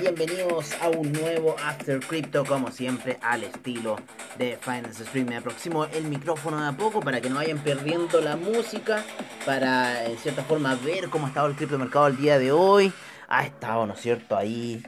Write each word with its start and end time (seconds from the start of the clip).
bienvenidos 0.00 0.72
a 0.80 0.88
un 0.88 1.12
nuevo 1.12 1.56
After 1.64 2.00
Crypto, 2.00 2.44
como 2.44 2.70
siempre, 2.70 3.18
al 3.22 3.44
estilo 3.44 3.96
de 4.38 4.58
Finance 4.60 5.04
Stream. 5.04 5.28
Me 5.28 5.36
aproximo 5.36 5.86
el 5.86 6.04
micrófono 6.04 6.60
de 6.60 6.68
a 6.68 6.72
poco 6.72 7.00
para 7.00 7.20
que 7.20 7.30
no 7.30 7.36
vayan 7.36 7.58
perdiendo 7.58 8.20
la 8.20 8.36
música, 8.36 9.02
para 9.46 10.04
en 10.06 10.18
cierta 10.18 10.42
forma 10.44 10.74
ver 10.84 11.08
cómo 11.08 11.26
ha 11.26 11.28
estado 11.28 11.48
el 11.48 11.54
criptomercado 11.54 12.08
el 12.08 12.16
día 12.16 12.38
de 12.38 12.52
hoy. 12.52 12.92
Ha 13.28 13.44
estado, 13.44 13.86
¿no 13.86 13.94
es 13.94 14.00
cierto?, 14.00 14.36
ahí 14.36 14.82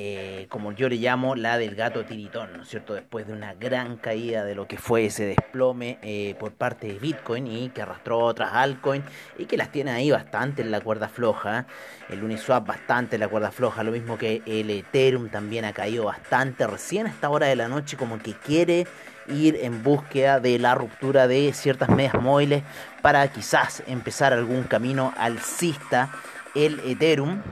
eh, 0.00 0.46
como 0.48 0.70
yo 0.70 0.88
le 0.88 0.94
llamo, 0.94 1.34
la 1.34 1.58
del 1.58 1.74
gato 1.74 2.04
tiritón, 2.04 2.56
¿no 2.56 2.62
es 2.62 2.68
cierto? 2.68 2.94
Después 2.94 3.26
de 3.26 3.32
una 3.32 3.54
gran 3.54 3.96
caída 3.96 4.44
de 4.44 4.54
lo 4.54 4.68
que 4.68 4.78
fue 4.78 5.06
ese 5.06 5.24
desplome 5.24 5.98
eh, 6.02 6.36
por 6.38 6.52
parte 6.52 6.86
de 6.86 7.00
Bitcoin 7.00 7.48
y 7.48 7.70
que 7.70 7.82
arrastró 7.82 8.20
otras 8.20 8.52
altcoins 8.52 9.04
y 9.38 9.46
que 9.46 9.56
las 9.56 9.72
tiene 9.72 9.90
ahí 9.90 10.12
bastante 10.12 10.62
en 10.62 10.70
la 10.70 10.80
cuerda 10.80 11.08
floja. 11.08 11.66
El 12.08 12.22
Uniswap 12.22 12.64
bastante 12.64 13.16
en 13.16 13.20
la 13.20 13.28
cuerda 13.28 13.50
floja, 13.50 13.82
lo 13.82 13.90
mismo 13.90 14.16
que 14.16 14.40
el 14.46 14.70
Ethereum 14.70 15.30
también 15.30 15.64
ha 15.64 15.72
caído 15.72 16.04
bastante. 16.04 16.64
Recién 16.68 17.08
a 17.08 17.10
esta 17.10 17.28
hora 17.28 17.48
de 17.48 17.56
la 17.56 17.66
noche 17.66 17.96
como 17.96 18.20
que 18.20 18.34
quiere 18.34 18.86
ir 19.26 19.58
en 19.62 19.82
búsqueda 19.82 20.38
de 20.38 20.60
la 20.60 20.76
ruptura 20.76 21.26
de 21.26 21.52
ciertas 21.52 21.88
medias 21.88 22.14
móviles 22.14 22.62
para 23.02 23.26
quizás 23.32 23.82
empezar 23.88 24.32
algún 24.32 24.62
camino 24.62 25.12
alcista 25.16 26.12
el 26.54 26.78
Ethereum. 26.86 27.42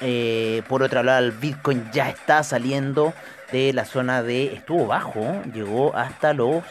Eh, 0.00 0.62
por 0.68 0.82
otro 0.82 1.02
lado, 1.02 1.24
el 1.24 1.32
Bitcoin 1.32 1.90
ya 1.92 2.08
está 2.08 2.42
saliendo 2.42 3.12
de 3.52 3.72
la 3.72 3.84
zona 3.84 4.22
de... 4.22 4.54
Estuvo 4.54 4.86
bajo, 4.86 5.42
llegó 5.52 5.94
hasta 5.94 6.32
los 6.32 6.64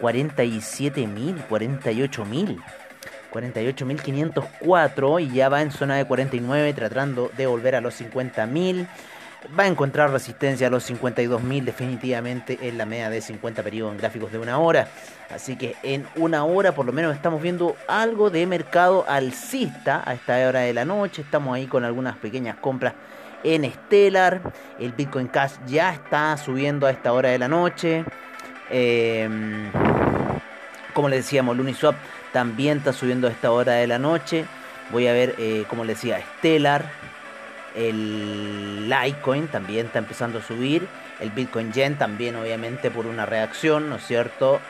47.000, 0.00 1.48
48.000. 1.48 2.62
48.504 3.32 5.22
y 5.22 5.34
ya 5.34 5.48
va 5.48 5.62
en 5.62 5.70
zona 5.70 5.96
de 5.96 6.06
49 6.06 6.72
tratando 6.72 7.30
de 7.36 7.46
volver 7.46 7.74
a 7.74 7.80
los 7.80 8.00
50.000 8.00 8.86
va 9.58 9.64
a 9.64 9.66
encontrar 9.66 10.10
resistencia 10.10 10.66
a 10.66 10.70
los 10.70 10.90
52.000 10.90 11.64
definitivamente 11.64 12.58
en 12.62 12.78
la 12.78 12.86
media 12.86 13.10
de 13.10 13.20
50 13.20 13.62
periodos 13.62 13.92
en 13.92 13.98
gráficos 13.98 14.32
de 14.32 14.38
una 14.38 14.58
hora. 14.58 14.88
Así 15.30 15.56
que 15.56 15.76
en 15.82 16.06
una 16.16 16.44
hora 16.44 16.72
por 16.72 16.86
lo 16.86 16.92
menos 16.92 17.14
estamos 17.14 17.40
viendo 17.40 17.76
algo 17.86 18.30
de 18.30 18.46
mercado 18.46 19.04
alcista 19.08 20.02
a 20.04 20.14
esta 20.14 20.34
hora 20.46 20.60
de 20.60 20.74
la 20.74 20.84
noche. 20.84 21.22
Estamos 21.22 21.54
ahí 21.54 21.66
con 21.66 21.84
algunas 21.84 22.16
pequeñas 22.16 22.56
compras 22.56 22.94
en 23.44 23.70
Stellar. 23.70 24.40
El 24.78 24.92
Bitcoin 24.92 25.28
Cash 25.28 25.52
ya 25.66 25.92
está 25.92 26.36
subiendo 26.36 26.86
a 26.86 26.90
esta 26.90 27.12
hora 27.12 27.30
de 27.30 27.38
la 27.38 27.48
noche. 27.48 28.04
Em, 28.70 29.70
como 30.94 31.08
les 31.08 31.24
decíamos, 31.24 31.58
Uniswap 31.58 31.94
también 32.32 32.78
está 32.78 32.92
subiendo 32.92 33.28
a 33.28 33.30
esta 33.30 33.52
hora 33.52 33.74
de 33.74 33.86
la 33.86 33.98
noche. 33.98 34.44
Voy 34.90 35.06
a 35.06 35.12
ver, 35.12 35.34
eh, 35.38 35.64
como 35.68 35.84
les 35.84 35.96
decía, 35.96 36.20
Stellar 36.38 36.90
el 37.78 38.88
Litecoin 38.88 39.46
también 39.48 39.86
está 39.86 40.00
empezando 40.00 40.40
a 40.40 40.42
subir. 40.42 40.86
El 41.20 41.30
Bitcoin 41.30 41.72
Yen 41.72 41.96
también, 41.96 42.36
obviamente, 42.36 42.90
por 42.90 43.06
una 43.06 43.24
reacción, 43.24 43.88
¿no 43.88 43.96
es 43.96 44.06
cierto? 44.06 44.60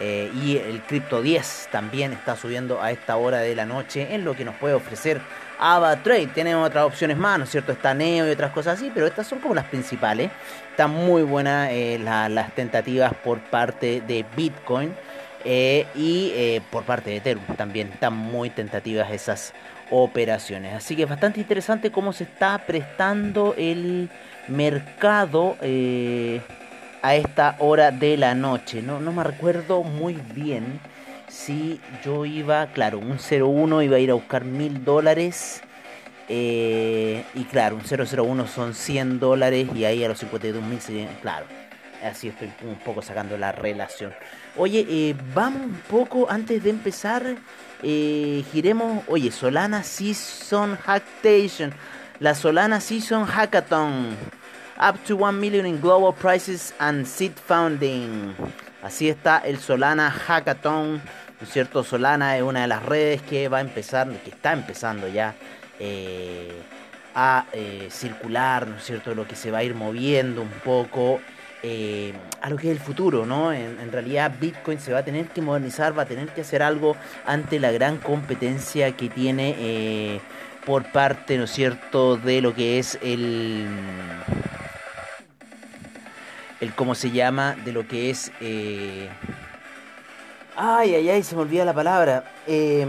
Eh, 0.00 0.30
y 0.42 0.58
el 0.58 0.82
Crypto 0.82 1.22
10 1.22 1.70
también 1.72 2.12
está 2.12 2.36
subiendo 2.36 2.80
a 2.80 2.92
esta 2.92 3.16
hora 3.16 3.38
de 3.38 3.56
la 3.56 3.66
noche 3.66 4.14
en 4.14 4.24
lo 4.24 4.34
que 4.34 4.44
nos 4.44 4.54
puede 4.56 4.74
ofrecer 4.74 5.20
AvaTrade. 5.58 6.28
Tenemos 6.28 6.68
otras 6.68 6.84
opciones 6.84 7.16
más, 7.16 7.38
¿no 7.38 7.44
es 7.44 7.50
cierto? 7.50 7.72
Está 7.72 7.94
Neo 7.94 8.28
y 8.28 8.30
otras 8.30 8.52
cosas 8.52 8.78
así, 8.78 8.92
pero 8.94 9.06
estas 9.06 9.26
son 9.26 9.40
como 9.40 9.54
las 9.54 9.64
principales. 9.64 10.30
Están 10.70 10.90
muy 10.90 11.22
buenas 11.22 11.70
eh, 11.72 11.98
las 11.98 12.54
tentativas 12.54 13.12
por 13.14 13.40
parte 13.40 14.02
de 14.06 14.24
Bitcoin 14.36 14.94
eh, 15.44 15.86
y 15.94 16.60
por 16.70 16.84
parte 16.84 17.10
de 17.10 17.16
Ethereum 17.16 17.56
también. 17.56 17.88
Están 17.88 18.14
muy 18.14 18.50
tentativas 18.50 19.10
esas 19.10 19.54
operaciones. 19.90 20.74
Así 20.74 20.96
que 20.96 21.04
es 21.04 21.08
bastante 21.08 21.40
interesante 21.40 21.90
cómo 21.90 22.12
se 22.12 22.24
está 22.24 22.58
prestando 22.58 23.54
el 23.56 24.10
mercado 24.48 25.56
eh, 25.60 26.40
a 27.02 27.14
esta 27.14 27.56
hora 27.58 27.90
de 27.90 28.16
la 28.16 28.34
noche. 28.34 28.82
No, 28.82 29.00
no 29.00 29.12
me 29.12 29.24
recuerdo 29.24 29.82
muy 29.82 30.18
bien 30.34 30.80
si 31.28 31.80
yo 32.04 32.24
iba, 32.24 32.66
claro, 32.68 32.98
un 32.98 33.18
01 33.18 33.82
iba 33.82 33.96
a 33.96 34.00
ir 34.00 34.10
a 34.10 34.14
buscar 34.14 34.44
mil 34.44 34.84
dólares. 34.84 35.62
Eh, 36.30 37.24
y 37.34 37.44
claro, 37.44 37.76
un 37.76 37.82
001 37.82 38.46
son 38.48 38.74
100 38.74 39.18
dólares 39.18 39.68
y 39.74 39.86
ahí 39.86 40.04
a 40.04 40.08
los 40.08 40.18
52 40.18 40.62
mil 40.62 40.78
claro, 41.22 41.46
así 42.04 42.28
estoy 42.28 42.52
un 42.64 42.74
poco 42.76 43.00
sacando 43.00 43.38
la 43.38 43.50
relación. 43.50 44.12
Oye, 44.60 44.84
eh, 44.88 45.14
vamos 45.34 45.66
un 45.66 45.80
poco 45.88 46.28
antes 46.28 46.64
de 46.64 46.70
empezar 46.70 47.36
eh, 47.80 48.44
giremos, 48.50 49.04
oye, 49.06 49.30
Solana 49.30 49.84
Season 49.84 50.76
Hacktation, 50.84 51.72
la 52.18 52.34
Solana 52.34 52.80
Season 52.80 53.24
Hackathon, 53.24 54.16
up 54.80 54.96
to 55.06 55.14
1 55.14 55.38
million 55.38 55.64
in 55.64 55.80
global 55.80 56.12
prices 56.12 56.74
and 56.80 57.06
seed 57.06 57.34
funding. 57.36 58.34
Así 58.82 59.08
está 59.08 59.38
el 59.44 59.58
Solana 59.58 60.10
Hackathon, 60.10 60.94
¿no 60.94 61.46
es 61.46 61.50
cierto? 61.50 61.84
Solana 61.84 62.36
es 62.36 62.42
una 62.42 62.62
de 62.62 62.66
las 62.66 62.84
redes 62.84 63.22
que 63.22 63.46
va 63.46 63.58
a 63.58 63.60
empezar, 63.60 64.08
que 64.08 64.30
está 64.30 64.52
empezando 64.52 65.06
ya 65.06 65.36
eh, 65.78 66.50
a 67.14 67.44
circular, 67.90 68.66
¿no 68.66 68.78
es 68.78 68.84
cierto? 68.84 69.14
Lo 69.14 69.24
que 69.24 69.36
se 69.36 69.52
va 69.52 69.58
a 69.58 69.62
ir 69.62 69.76
moviendo 69.76 70.42
un 70.42 70.50
poco 70.64 71.20
eh, 71.62 72.12
a 72.40 72.50
lo 72.50 72.56
que 72.56 72.70
es 72.70 72.76
el 72.76 72.82
futuro, 72.82 73.26
¿no? 73.26 73.52
En, 73.52 73.90
realidad 73.90 74.32
Bitcoin 74.40 74.78
se 74.78 74.92
va 74.92 75.00
a 75.00 75.04
tener 75.04 75.26
que 75.26 75.40
modernizar, 75.40 75.96
va 75.98 76.02
a 76.02 76.06
tener 76.06 76.28
que 76.28 76.42
hacer 76.42 76.62
algo 76.62 76.96
ante 77.26 77.58
la 77.58 77.72
gran 77.72 77.96
competencia 77.98 78.96
que 78.96 79.08
tiene 79.08 79.56
eh, 79.58 80.20
por 80.64 80.90
parte, 80.92 81.36
¿no 81.36 81.44
es 81.44 81.50
cierto?, 81.50 82.16
de 82.16 82.40
lo 82.40 82.54
que 82.54 82.78
es 82.78 82.98
el... 83.02 83.66
el 86.60 86.74
¿Cómo 86.74 86.94
se 86.94 87.10
llama? 87.10 87.56
De 87.64 87.72
lo 87.72 87.88
que 87.88 88.10
es... 88.10 88.30
Eh, 88.40 89.08
ay, 90.56 90.94
ay, 90.94 91.10
ay, 91.10 91.22
se 91.22 91.34
me 91.34 91.42
olvida 91.42 91.64
la 91.64 91.74
palabra. 91.74 92.24
Eh, 92.46 92.86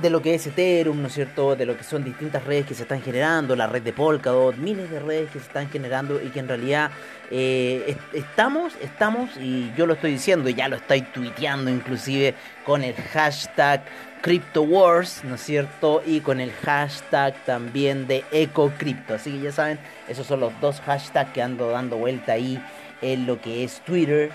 de 0.00 0.10
lo 0.10 0.20
que 0.20 0.34
es 0.34 0.46
Ethereum, 0.46 1.00
¿no 1.00 1.06
es 1.08 1.14
cierto? 1.14 1.54
De 1.54 1.66
lo 1.66 1.76
que 1.76 1.84
son 1.84 2.02
distintas 2.02 2.44
redes 2.44 2.66
que 2.66 2.74
se 2.74 2.82
están 2.82 3.00
generando, 3.00 3.54
la 3.54 3.66
red 3.66 3.82
de 3.82 3.92
Polkadot, 3.92 4.56
miles 4.56 4.90
de 4.90 4.98
redes 4.98 5.30
que 5.30 5.38
se 5.38 5.46
están 5.46 5.70
generando 5.70 6.20
y 6.20 6.30
que 6.30 6.40
en 6.40 6.48
realidad 6.48 6.90
eh, 7.30 7.96
estamos, 8.12 8.74
estamos, 8.80 9.30
y 9.38 9.72
yo 9.76 9.86
lo 9.86 9.94
estoy 9.94 10.12
diciendo, 10.12 10.48
ya 10.50 10.68
lo 10.68 10.76
estoy 10.76 11.02
tuiteando 11.02 11.70
inclusive 11.70 12.34
con 12.64 12.82
el 12.82 12.94
hashtag 12.94 13.84
CryptoWars, 14.20 15.22
¿no 15.24 15.34
es 15.36 15.42
cierto? 15.42 16.02
Y 16.04 16.20
con 16.20 16.40
el 16.40 16.50
hashtag 16.50 17.34
también 17.44 18.06
de 18.06 18.24
EcoCrypto. 18.32 19.14
Así 19.14 19.30
que 19.32 19.40
ya 19.40 19.52
saben, 19.52 19.78
esos 20.08 20.26
son 20.26 20.40
los 20.40 20.58
dos 20.60 20.80
hashtags 20.80 21.32
que 21.32 21.42
ando 21.42 21.70
dando 21.70 21.98
vuelta 21.98 22.32
ahí 22.32 22.58
en 23.02 23.26
lo 23.26 23.40
que 23.40 23.64
es 23.64 23.80
Twitter. 23.80 24.32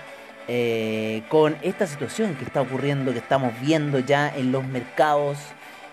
Eh, 0.52 1.22
con 1.28 1.56
esta 1.62 1.86
situación 1.86 2.34
que 2.34 2.44
está 2.44 2.60
ocurriendo, 2.60 3.12
que 3.12 3.20
estamos 3.20 3.52
viendo 3.60 4.00
ya 4.00 4.28
en 4.34 4.50
los 4.50 4.66
mercados. 4.66 5.38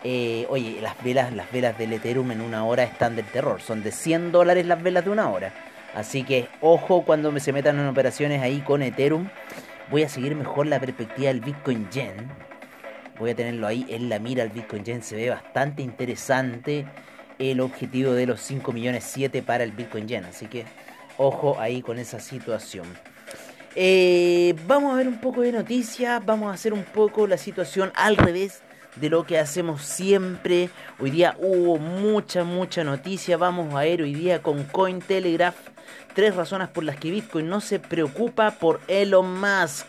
Eh, 0.03 0.47
oye, 0.49 0.79
las 0.81 0.95
velas, 1.03 1.31
las 1.31 1.51
velas 1.51 1.77
del 1.77 1.93
Ethereum 1.93 2.31
en 2.31 2.41
una 2.41 2.65
hora 2.65 2.81
están 2.81 3.15
del 3.15 3.27
terror. 3.27 3.61
Son 3.61 3.83
de 3.83 3.91
100 3.91 4.31
dólares 4.31 4.65
las 4.65 4.81
velas 4.81 5.05
de 5.05 5.11
una 5.11 5.29
hora. 5.29 5.53
Así 5.93 6.23
que 6.23 6.47
ojo 6.59 7.03
cuando 7.03 7.31
me 7.31 7.39
se 7.39 7.53
metan 7.53 7.77
en 7.77 7.85
operaciones 7.85 8.41
ahí 8.41 8.61
con 8.61 8.81
Ethereum. 8.81 9.29
Voy 9.91 10.01
a 10.01 10.09
seguir 10.09 10.35
mejor 10.35 10.65
la 10.65 10.79
perspectiva 10.79 11.27
del 11.27 11.41
Bitcoin 11.41 11.87
Yen. 11.91 12.15
Voy 13.19 13.29
a 13.29 13.35
tenerlo 13.35 13.67
ahí 13.67 13.85
en 13.89 14.09
la 14.09 14.17
mira. 14.17 14.41
El 14.41 14.49
Bitcoin 14.49 14.83
Yen 14.83 15.03
se 15.03 15.17
ve 15.17 15.29
bastante 15.29 15.83
interesante. 15.83 16.87
El 17.37 17.59
objetivo 17.59 18.13
de 18.13 18.25
los 18.25 18.41
5 18.41 18.71
millones 18.71 19.03
7 19.07 19.43
para 19.43 19.63
el 19.63 19.71
Bitcoin 19.71 20.07
Yen. 20.07 20.25
Así 20.25 20.47
que 20.47 20.65
ojo 21.19 21.59
ahí 21.59 21.83
con 21.83 21.99
esa 21.99 22.19
situación. 22.19 22.87
Eh, 23.79 24.55
vamos 24.65 24.91
a 24.91 24.95
ver 24.95 25.07
un 25.07 25.21
poco 25.21 25.41
de 25.41 25.51
noticias, 25.51 26.25
vamos 26.25 26.49
a 26.49 26.55
hacer 26.55 26.73
un 26.73 26.83
poco 26.83 27.27
la 27.27 27.37
situación 27.37 27.91
al 27.93 28.17
revés 28.17 28.63
de 28.95 29.07
lo 29.07 29.23
que 29.23 29.37
hacemos 29.37 29.83
siempre. 29.83 30.71
Hoy 30.97 31.11
día 31.11 31.37
hubo 31.37 31.77
mucha, 31.77 32.43
mucha 32.43 32.83
noticia. 32.83 33.37
Vamos 33.37 33.75
a 33.75 33.81
ver 33.81 34.01
hoy 34.01 34.15
día 34.15 34.41
con 34.41 34.63
Cointelegraph 34.63 35.53
tres 36.15 36.35
razones 36.35 36.69
por 36.69 36.85
las 36.85 36.95
que 36.95 37.11
Bitcoin 37.11 37.49
no 37.49 37.61
se 37.61 37.77
preocupa 37.77 38.49
por 38.49 38.81
Elon 38.87 39.39
Musk. 39.39 39.85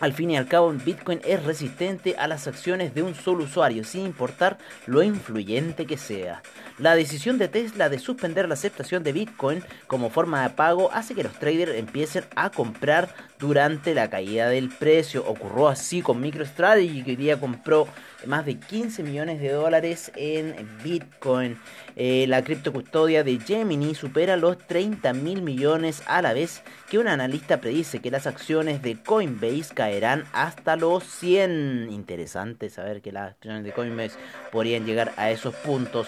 Al 0.00 0.14
fin 0.14 0.30
y 0.30 0.38
al 0.38 0.46
cabo, 0.46 0.72
Bitcoin 0.72 1.20
es 1.22 1.42
resistente 1.42 2.16
a 2.18 2.28
las 2.28 2.46
acciones 2.46 2.94
de 2.94 3.02
un 3.02 3.14
solo 3.14 3.44
usuario, 3.44 3.84
sin 3.84 4.06
importar 4.06 4.56
lo 4.86 5.02
influyente 5.02 5.84
que 5.84 5.98
sea. 5.98 6.42
La 6.78 6.94
decisión 6.94 7.38
de 7.38 7.48
Tesla 7.48 7.88
de 7.88 7.98
suspender 7.98 8.46
la 8.48 8.54
aceptación 8.54 9.02
de 9.02 9.12
Bitcoin 9.12 9.64
como 9.86 10.10
forma 10.10 10.42
de 10.42 10.50
pago 10.50 10.92
hace 10.92 11.14
que 11.14 11.22
los 11.22 11.32
traders 11.38 11.74
empiecen 11.74 12.24
a 12.34 12.50
comprar 12.50 13.08
durante 13.38 13.94
la 13.94 14.10
caída 14.10 14.50
del 14.50 14.68
precio. 14.68 15.24
Ocurrió 15.26 15.68
así 15.68 16.02
con 16.02 16.20
MicroStrategy, 16.20 17.02
que 17.02 17.12
hoy 17.12 17.16
día 17.16 17.40
compró 17.40 17.88
más 18.26 18.44
de 18.44 18.58
15 18.58 19.02
millones 19.04 19.40
de 19.40 19.52
dólares 19.52 20.12
en 20.16 20.54
Bitcoin. 20.84 21.56
Eh, 21.96 22.26
la 22.28 22.44
criptocustodia 22.44 23.24
de 23.24 23.40
Gemini 23.40 23.94
supera 23.94 24.36
los 24.36 24.58
30 24.58 25.14
mil 25.14 25.40
millones 25.40 26.02
a 26.06 26.20
la 26.20 26.34
vez 26.34 26.62
que 26.90 26.98
un 26.98 27.08
analista 27.08 27.58
predice 27.58 28.00
que 28.00 28.10
las 28.10 28.26
acciones 28.26 28.82
de 28.82 28.96
Coinbase 29.02 29.72
caerán 29.74 30.24
hasta 30.34 30.76
los 30.76 31.04
100. 31.04 31.88
Interesante 31.90 32.68
saber 32.68 33.00
que 33.00 33.12
las 33.12 33.30
acciones 33.30 33.64
de 33.64 33.72
Coinbase 33.72 34.18
podrían 34.52 34.84
llegar 34.84 35.14
a 35.16 35.30
esos 35.30 35.54
puntos. 35.54 36.06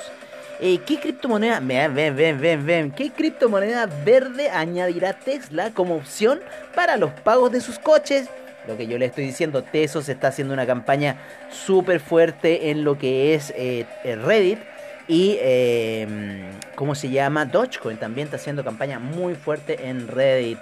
Eh, 0.60 0.78
¿Qué 0.84 0.98
criptomoneda? 0.98 1.60
Ven, 1.60 1.94
ven, 1.94 2.40
ven, 2.40 2.66
ven. 2.66 2.90
¿Qué 2.90 3.10
criptomoneda 3.10 3.86
verde 3.86 4.50
añadirá 4.50 5.12
Tesla 5.12 5.70
como 5.72 5.94
opción 5.94 6.40
para 6.74 6.96
los 6.96 7.12
pagos 7.12 7.52
de 7.52 7.60
sus 7.60 7.78
coches? 7.78 8.28
Lo 8.66 8.76
que 8.76 8.88
yo 8.88 8.98
le 8.98 9.06
estoy 9.06 9.24
diciendo, 9.24 9.62
Tesos 9.62 10.08
está 10.08 10.28
haciendo 10.28 10.52
una 10.52 10.66
campaña 10.66 11.16
súper 11.50 12.00
fuerte 12.00 12.70
en 12.70 12.82
lo 12.82 12.98
que 12.98 13.34
es 13.34 13.52
eh, 13.56 13.86
Reddit. 14.04 14.58
Y, 15.06 15.38
em, 15.40 16.42
¿cómo 16.74 16.94
se 16.94 17.08
llama? 17.08 17.46
Dogecoin 17.46 17.96
también 17.96 18.26
está 18.26 18.36
haciendo 18.36 18.64
campaña 18.64 18.98
muy 18.98 19.36
fuerte 19.36 19.88
en 19.88 20.08
Reddit. 20.08 20.58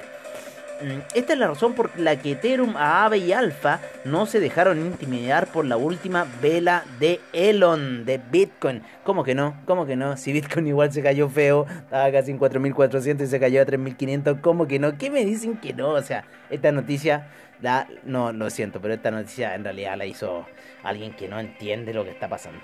Esta 1.14 1.32
es 1.32 1.38
la 1.38 1.48
razón 1.48 1.74
por 1.74 1.98
la 1.98 2.16
que 2.16 2.32
Ethereum, 2.32 2.76
Aave 2.76 3.18
y 3.18 3.32
Alpha 3.32 3.80
no 4.04 4.26
se 4.26 4.40
dejaron 4.40 4.78
intimidar 4.78 5.46
por 5.46 5.64
la 5.64 5.76
última 5.76 6.26
vela 6.42 6.84
de 7.00 7.20
Elon, 7.32 8.04
de 8.04 8.18
Bitcoin. 8.18 8.82
¿Cómo 9.04 9.24
que 9.24 9.34
no? 9.34 9.56
¿Cómo 9.64 9.86
que 9.86 9.96
no? 9.96 10.16
Si 10.16 10.32
Bitcoin 10.32 10.66
igual 10.66 10.92
se 10.92 11.02
cayó 11.02 11.28
feo, 11.28 11.66
estaba 11.68 12.10
casi 12.12 12.30
en 12.30 12.38
4.400 12.38 13.22
y 13.22 13.26
se 13.26 13.40
cayó 13.40 13.62
a 13.62 13.66
3.500, 13.66 14.40
¿cómo 14.40 14.66
que 14.66 14.78
no? 14.78 14.98
¿Qué 14.98 15.10
me 15.10 15.24
dicen 15.24 15.56
que 15.56 15.72
no? 15.72 15.90
O 15.90 16.02
sea, 16.02 16.24
esta 16.50 16.72
noticia, 16.72 17.28
la, 17.62 17.88
no, 18.04 18.32
lo 18.32 18.50
siento, 18.50 18.80
pero 18.80 18.94
esta 18.94 19.10
noticia 19.10 19.54
en 19.54 19.64
realidad 19.64 19.96
la 19.96 20.04
hizo 20.04 20.46
alguien 20.82 21.12
que 21.14 21.28
no 21.28 21.40
entiende 21.40 21.94
lo 21.94 22.04
que 22.04 22.10
está 22.10 22.28
pasando. 22.28 22.60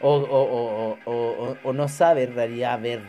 O, 0.00 0.14
o, 0.14 0.98
o, 1.04 1.56
o 1.62 1.72
no 1.72 1.88
sabe 1.88 2.22
en 2.22 2.34
realidad 2.34 2.80
ver 2.80 3.00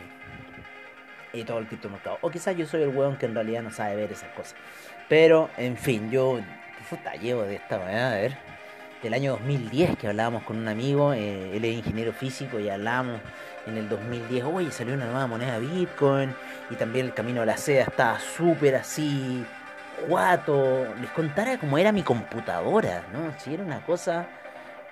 y 1.32 1.44
todo 1.44 1.58
el 1.58 1.66
criptomercado. 1.66 2.18
O 2.20 2.30
quizás 2.30 2.56
yo 2.56 2.66
soy 2.66 2.82
el 2.82 2.88
weón 2.88 3.16
que 3.16 3.26
en 3.26 3.34
realidad 3.34 3.62
no 3.62 3.70
sabe 3.70 3.96
ver 3.96 4.12
esas 4.12 4.30
cosas. 4.30 4.54
Pero, 5.08 5.50
en 5.56 5.76
fin, 5.76 6.10
yo 6.10 6.40
puta, 6.88 7.14
llevo 7.14 7.42
de 7.42 7.56
esta 7.56 7.78
manera, 7.78 8.10
a 8.10 8.14
ver, 8.14 8.36
del 9.02 9.14
año 9.14 9.32
2010 9.32 9.96
que 9.96 10.08
hablábamos 10.08 10.42
con 10.42 10.56
un 10.56 10.68
amigo, 10.68 11.12
eh, 11.12 11.56
él 11.56 11.64
es 11.64 11.76
ingeniero 11.76 12.12
físico 12.12 12.58
y 12.58 12.68
hablamos 12.68 13.20
en 13.66 13.76
el 13.76 13.88
2010, 13.88 14.44
oye, 14.44 14.70
salió 14.70 14.94
una 14.94 15.06
nueva 15.06 15.26
moneda 15.26 15.58
Bitcoin 15.58 16.34
y 16.70 16.74
también 16.74 17.06
el 17.06 17.14
camino 17.14 17.40
de 17.40 17.46
la 17.46 17.56
seda 17.56 17.82
estaba 17.82 18.18
súper 18.18 18.76
así, 18.76 19.44
guato. 20.08 20.86
Les 21.00 21.10
contara 21.10 21.58
cómo 21.58 21.78
era 21.78 21.92
mi 21.92 22.02
computadora, 22.02 23.04
¿no? 23.12 23.32
Si 23.38 23.54
era 23.54 23.62
una 23.62 23.84
cosa, 23.84 24.26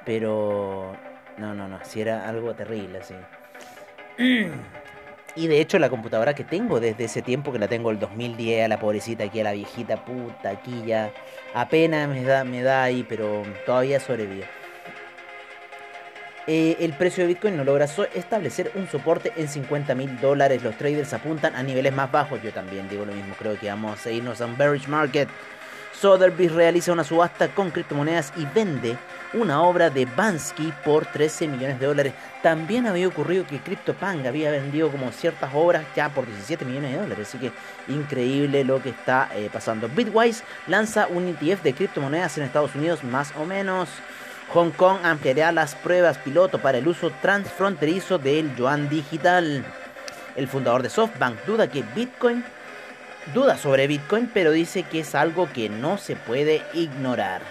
pero... 0.05 0.96
No, 1.38 1.55
no, 1.55 1.69
no, 1.69 1.79
si 1.84 2.00
era 2.00 2.29
algo 2.29 2.52
terrible, 2.55 2.99
así. 2.99 3.14
Y 5.38 5.46
de 5.46 5.61
hecho 5.61 5.79
la 5.79 5.88
computadora 5.88 6.35
que 6.35 6.43
tengo 6.43 6.81
desde 6.81 7.05
ese 7.05 7.23
tiempo, 7.23 7.52
que 7.52 7.61
la 7.61 7.69
tengo 7.69 7.93
el 7.93 8.00
2010, 8.00 8.64
a 8.64 8.69
la 8.69 8.81
pobrecita 8.81 9.23
aquí, 9.23 9.38
a 9.38 9.44
la 9.44 9.52
viejita 9.52 10.05
puta, 10.05 10.50
aquí 10.50 10.82
ya 10.85 11.12
apenas 11.55 12.08
me 12.08 12.25
da, 12.25 12.43
me 12.43 12.61
da 12.61 12.82
ahí, 12.82 13.06
pero 13.08 13.44
todavía 13.64 14.00
sobrevive. 14.00 14.49
Eh, 16.49 16.79
el 16.81 16.93
precio 16.93 17.23
de 17.23 17.29
Bitcoin 17.29 17.56
no 17.56 17.62
logra 17.62 17.87
establecer 18.14 18.73
un 18.75 18.88
soporte 18.88 19.32
en 19.37 19.46
50 19.46 19.94
mil 19.94 20.20
dólares. 20.20 20.64
Los 20.64 20.76
traders 20.76 21.12
apuntan 21.12 21.55
a 21.55 21.62
niveles 21.62 21.93
más 21.93 22.11
bajos. 22.11 22.43
Yo 22.43 22.52
también 22.52 22.88
digo 22.88 23.05
lo 23.05 23.12
mismo. 23.12 23.34
Creo 23.38 23.56
que 23.61 23.69
vamos 23.69 24.05
a 24.05 24.11
irnos 24.11 24.41
a 24.41 24.46
un 24.46 24.56
bearish 24.56 24.88
market. 24.88 25.29
Sotheby's 25.93 26.52
realiza 26.52 26.93
una 26.93 27.05
subasta 27.05 27.49
con 27.49 27.70
criptomonedas 27.70 28.32
y 28.37 28.44
vende 28.46 28.96
una 29.32 29.62
obra 29.62 29.90
de 29.90 30.06
Bansky 30.06 30.73
por 30.85 31.06
13 31.06 31.49
millones 31.49 31.81
de 31.81 31.87
dólares. 31.87 32.14
También 32.43 32.87
había 32.87 33.08
ocurrido 33.08 33.46
que 33.46 33.58
CryptoPunk 33.58 34.26
había 34.26 34.50
vendido 34.50 34.90
como 34.90 35.12
ciertas 35.12 35.50
obras 35.55 35.85
ya 35.94 36.08
por 36.08 36.26
17 36.26 36.64
millones 36.64 36.93
de 36.93 36.99
dólares. 36.99 37.29
Así 37.29 37.38
que 37.38 37.52
increíble 37.93 38.64
lo 38.64 38.82
que 38.82 38.90
está 38.90 39.29
eh, 39.35 39.50
pasando. 39.52 39.88
Bitwise 39.88 40.44
lanza 40.67 41.08
un 41.08 41.29
ETF 41.29 41.62
de 41.62 41.75
criptomonedas 41.75 42.38
en 42.38 42.44
Estados 42.44 42.75
Unidos 42.75 43.05
más 43.05 43.32
o 43.37 43.44
menos. 43.44 43.88
Hong 44.55 44.70
Kong 44.70 44.99
ampliará 45.05 45.52
las 45.52 45.75
pruebas 45.75 46.17
piloto 46.19 46.58
para 46.58 46.79
el 46.79 46.88
uso 46.88 47.11
transfronterizo 47.20 48.19
del 48.19 48.55
yuan 48.56 48.88
digital. 48.88 49.64
El 50.37 50.49
fundador 50.49 50.82
de 50.82 50.88
SoftBank 50.88 51.44
duda 51.44 51.69
que 51.69 51.82
Bitcoin 51.94 52.43
duda 53.35 53.56
sobre 53.56 53.87
Bitcoin, 53.87 54.31
pero 54.32 54.50
dice 54.53 54.82
que 54.82 55.00
es 55.00 55.15
algo 55.15 55.49
que 55.53 55.69
no 55.69 55.99
se 55.99 56.17
puede 56.17 56.62
ignorar. 56.75 57.43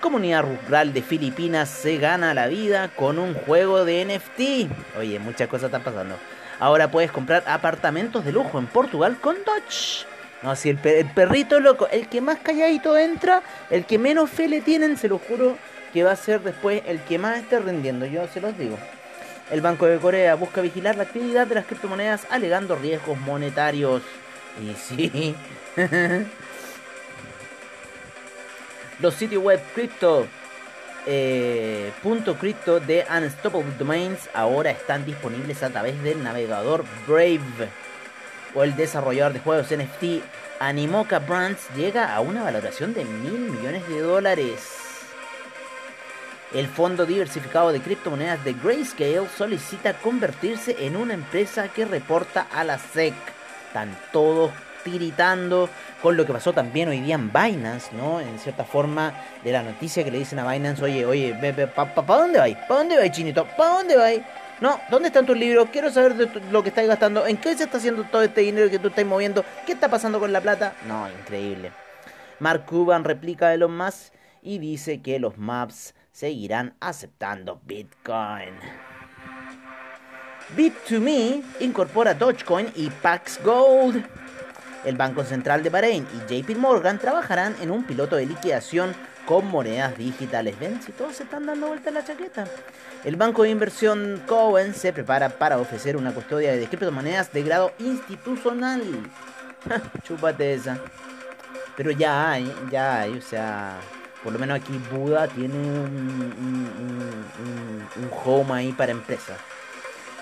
Comunidad 0.00 0.44
rural 0.44 0.92
de 0.92 1.02
Filipinas 1.02 1.68
se 1.68 1.98
gana 1.98 2.34
la 2.34 2.46
vida 2.46 2.88
con 2.94 3.18
un 3.18 3.34
juego 3.34 3.84
de 3.84 4.04
NFT. 4.04 4.98
Oye, 4.98 5.18
muchas 5.18 5.48
cosas 5.48 5.66
están 5.66 5.82
pasando. 5.82 6.16
Ahora 6.58 6.90
puedes 6.90 7.10
comprar 7.10 7.42
apartamentos 7.46 8.24
de 8.24 8.32
lujo 8.32 8.58
en 8.58 8.66
Portugal 8.66 9.18
con 9.20 9.36
Dodge. 9.44 10.06
No, 10.42 10.54
si 10.54 10.70
el, 10.70 10.78
el, 10.84 11.06
perrito 11.06 11.60
loco, 11.60 11.88
el 11.88 12.08
que 12.08 12.20
más 12.20 12.38
calladito 12.38 12.96
entra, 12.96 13.42
el 13.70 13.84
que 13.84 13.98
menos 13.98 14.30
fe 14.30 14.48
le 14.48 14.60
tienen, 14.60 14.96
se 14.96 15.08
lo 15.08 15.18
juro 15.18 15.56
que 15.92 16.04
va 16.04 16.12
a 16.12 16.16
ser 16.16 16.42
después 16.42 16.82
el 16.86 17.00
que 17.00 17.18
más 17.18 17.38
esté 17.38 17.58
rendiendo, 17.58 18.06
yo 18.06 18.26
se 18.28 18.40
los 18.40 18.56
digo. 18.56 18.78
El 19.50 19.60
Banco 19.60 19.86
de 19.86 19.98
Corea 19.98 20.34
busca 20.34 20.60
vigilar 20.60 20.96
la 20.96 21.04
actividad 21.04 21.46
de 21.46 21.54
las 21.54 21.66
criptomonedas 21.66 22.26
alegando 22.30 22.76
riesgos 22.76 23.18
monetarios. 23.20 24.02
Y 24.62 24.74
sí. 24.74 25.34
Los 29.00 29.14
sitios 29.14 29.42
web 29.42 29.60
cripto 29.74 30.26
eh, 31.08 31.92
punto 32.02 32.36
cripto 32.36 32.80
de 32.80 33.06
Unstoppable 33.08 33.76
Domains 33.78 34.28
ahora 34.34 34.72
están 34.72 35.04
disponibles 35.06 35.62
a 35.62 35.70
través 35.70 36.02
del 36.02 36.22
navegador 36.22 36.84
Brave. 37.06 37.40
O 38.54 38.64
el 38.64 38.74
desarrollador 38.74 39.32
de 39.32 39.38
juegos 39.40 39.70
NFT 39.70 40.24
Animoca 40.58 41.20
Brands 41.20 41.68
llega 41.76 42.12
a 42.14 42.20
una 42.20 42.42
valoración 42.42 42.92
de 42.92 43.04
mil 43.04 43.38
millones 43.38 43.86
de 43.88 44.00
dólares. 44.00 44.78
El 46.52 46.66
fondo 46.66 47.06
diversificado 47.06 47.70
de 47.70 47.80
criptomonedas 47.80 48.42
de 48.44 48.54
Grayscale 48.54 49.28
solicita 49.36 49.94
convertirse 49.94 50.76
en 50.86 50.96
una 50.96 51.14
empresa 51.14 51.68
que 51.68 51.84
reporta 51.84 52.48
a 52.52 52.64
la 52.64 52.78
SEC. 52.78 53.14
Están 53.76 53.94
todos 54.10 54.52
tiritando 54.84 55.68
con 56.00 56.16
lo 56.16 56.24
que 56.24 56.32
pasó 56.32 56.54
también 56.54 56.88
hoy 56.88 57.00
día 57.00 57.16
en 57.16 57.30
Binance, 57.30 57.94
¿no? 57.94 58.20
En 58.20 58.38
cierta 58.38 58.64
forma, 58.64 59.12
de 59.44 59.52
la 59.52 59.62
noticia 59.62 60.02
que 60.02 60.10
le 60.10 60.16
dicen 60.16 60.38
a 60.38 60.50
Binance, 60.50 60.82
oye, 60.82 61.04
oye, 61.04 61.34
¿para 61.74 61.94
pa, 61.94 62.16
dónde 62.16 62.38
vais? 62.38 62.56
¿Para 62.56 62.76
dónde 62.76 62.96
vais, 62.96 63.12
chinito? 63.12 63.46
¿Para 63.54 63.74
dónde 63.74 63.96
vais? 63.98 64.22
No, 64.62 64.80
¿dónde 64.90 65.08
están 65.08 65.26
tus 65.26 65.36
libros? 65.36 65.68
Quiero 65.70 65.90
saber 65.90 66.14
de 66.14 66.40
lo 66.50 66.62
que 66.62 66.70
estáis 66.70 66.88
gastando. 66.88 67.26
¿En 67.26 67.36
qué 67.36 67.54
se 67.54 67.64
está 67.64 67.76
haciendo 67.76 68.04
todo 68.04 68.22
este 68.22 68.40
dinero 68.40 68.70
que 68.70 68.78
tú 68.78 68.88
estás 68.88 69.04
moviendo? 69.04 69.44
¿Qué 69.66 69.72
está 69.72 69.90
pasando 69.90 70.18
con 70.20 70.32
la 70.32 70.40
plata? 70.40 70.72
No, 70.88 71.06
increíble. 71.10 71.70
Mark 72.38 72.64
Cuban 72.64 73.04
replica 73.04 73.50
de 73.50 73.58
los 73.58 73.68
más 73.68 74.10
y 74.40 74.56
dice 74.56 75.02
que 75.02 75.18
los 75.18 75.36
maps 75.36 75.94
seguirán 76.12 76.76
aceptando 76.80 77.60
Bitcoin. 77.66 78.54
Bit2Me 80.54 81.42
incorpora 81.60 82.14
Dogecoin 82.14 82.70
y 82.76 82.90
Pax 82.90 83.40
Gold. 83.42 84.04
El 84.84 84.96
Banco 84.96 85.24
Central 85.24 85.62
de 85.62 85.70
Bahrein 85.70 86.06
y 86.14 86.42
JP 86.42 86.56
Morgan 86.58 86.98
trabajarán 86.98 87.56
en 87.60 87.70
un 87.72 87.84
piloto 87.84 88.14
de 88.16 88.26
liquidación 88.26 88.94
con 89.26 89.46
monedas 89.48 89.98
digitales. 89.98 90.58
Ven 90.58 90.80
si 90.80 90.92
todos 90.92 91.16
se 91.16 91.24
están 91.24 91.46
dando 91.46 91.66
vuelta 91.66 91.90
la 91.90 92.04
chaqueta. 92.04 92.44
El 93.04 93.16
banco 93.16 93.42
de 93.42 93.50
inversión 93.50 94.22
Cowen 94.26 94.74
se 94.74 94.92
prepara 94.92 95.28
para 95.28 95.58
ofrecer 95.58 95.96
una 95.96 96.14
custodia 96.14 96.52
de 96.52 96.66
criptomonedas 96.66 97.32
de 97.32 97.42
grado 97.42 97.72
institucional. 97.80 98.82
Chúpate 100.04 100.54
esa. 100.54 100.78
Pero 101.76 101.90
ya 101.90 102.30
hay, 102.30 102.52
ya 102.70 103.00
hay, 103.00 103.18
o 103.18 103.22
sea, 103.22 103.78
por 104.22 104.32
lo 104.32 104.38
menos 104.38 104.60
aquí 104.60 104.80
Buda 104.90 105.28
tiene 105.28 105.54
un, 105.54 106.34
un, 107.96 108.10
home 108.24 108.54
ahí 108.54 108.72
para 108.72 108.92
empresas. 108.92 109.36